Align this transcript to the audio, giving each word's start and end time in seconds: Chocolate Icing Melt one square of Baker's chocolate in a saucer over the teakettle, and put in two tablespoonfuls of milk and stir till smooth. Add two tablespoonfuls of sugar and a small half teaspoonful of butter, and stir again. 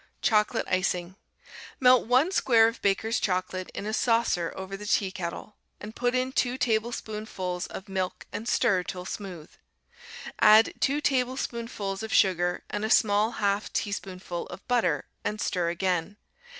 Chocolate 0.23 0.65
Icing 0.67 1.15
Melt 1.79 2.07
one 2.07 2.31
square 2.31 2.67
of 2.67 2.81
Baker's 2.81 3.19
chocolate 3.19 3.69
in 3.75 3.85
a 3.85 3.93
saucer 3.93 4.51
over 4.55 4.75
the 4.75 4.87
teakettle, 4.87 5.53
and 5.79 5.95
put 5.95 6.15
in 6.15 6.31
two 6.31 6.57
tablespoonfuls 6.57 7.67
of 7.67 7.87
milk 7.87 8.25
and 8.33 8.47
stir 8.47 8.81
till 8.81 9.05
smooth. 9.05 9.51
Add 10.39 10.73
two 10.79 11.01
tablespoonfuls 11.01 12.01
of 12.01 12.11
sugar 12.11 12.63
and 12.71 12.83
a 12.83 12.89
small 12.89 13.33
half 13.33 13.71
teaspoonful 13.73 14.47
of 14.47 14.67
butter, 14.67 15.05
and 15.23 15.39
stir 15.39 15.69
again. 15.69 16.17